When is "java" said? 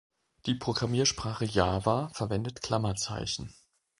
1.45-2.09